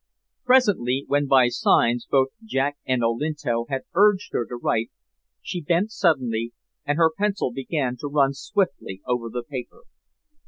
Presently, 0.45 1.05
when 1.07 1.27
by 1.27 1.47
signs 1.49 2.07
both 2.09 2.29
Jack 2.43 2.75
and 2.87 3.03
Olinto 3.03 3.67
had 3.69 3.83
urged 3.93 4.29
her 4.33 4.47
to 4.47 4.55
write, 4.55 4.89
she 5.43 5.61
bent 5.61 5.91
suddenly, 5.91 6.53
and 6.87 6.97
her 6.97 7.11
pencil 7.15 7.51
began 7.51 7.97
to 7.97 8.07
run 8.07 8.33
swiftly 8.33 9.03
over 9.05 9.29
the 9.29 9.43
paper. 9.47 9.83